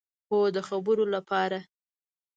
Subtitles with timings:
[0.29, 1.59] هو، د خبرو لپاره